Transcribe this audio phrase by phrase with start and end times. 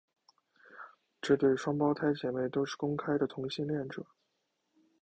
[1.21, 4.03] 这对双胞胎姐妹都是公开的同性恋者。